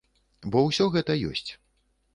[0.55, 1.49] Бо ўсё гэта ёсць.